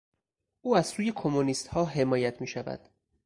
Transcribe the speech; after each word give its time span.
او 0.61 0.75
از 0.77 0.87
سوی 0.87 1.11
کمونیستها 1.11 1.85
حمایت 1.85 2.41
میشود. 2.41 2.89